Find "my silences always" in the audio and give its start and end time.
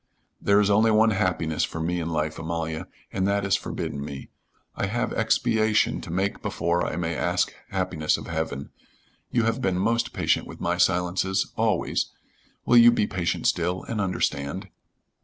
10.59-12.09